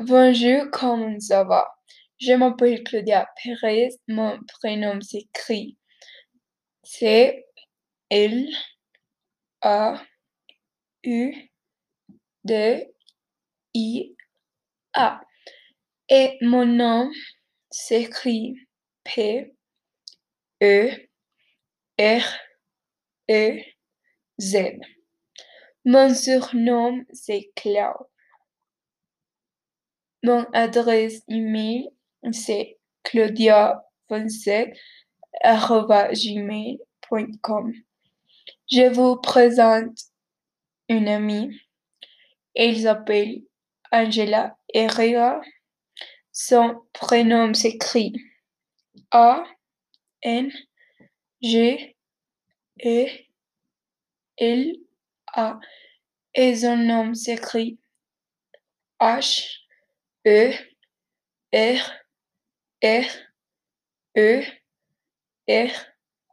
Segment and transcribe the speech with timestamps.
[0.00, 1.66] Bonjour, comment ça va?
[2.20, 3.88] Je m'appelle Claudia Perez.
[4.06, 5.76] mon prénom s'écrit
[6.84, 7.44] C
[8.08, 8.46] L
[9.60, 10.00] A
[11.02, 11.34] U
[12.44, 12.86] D
[13.74, 14.14] I
[14.94, 15.20] A
[16.08, 17.10] et mon nom
[17.68, 18.54] s'écrit
[19.02, 19.52] P
[20.62, 20.90] E
[21.98, 22.24] R
[23.32, 23.62] E
[24.40, 24.56] Z.
[25.84, 27.96] Mon surnom c'est Claude.
[30.24, 31.90] Mon adresse email,
[32.32, 34.74] c'est claudia Je
[38.92, 39.96] vous présente
[40.88, 41.60] une amie.
[42.56, 43.42] Elle s'appelle
[43.92, 45.40] Angela Herrera.
[46.32, 48.12] Son prénom s'écrit
[49.12, 49.44] A
[50.22, 50.50] N
[51.40, 51.96] G
[52.84, 53.06] E
[54.38, 54.72] L
[55.34, 55.60] A
[56.34, 57.78] et son nom s'écrit
[59.00, 59.62] H
[60.28, 60.36] E,
[61.54, 61.80] R,
[62.82, 63.04] E,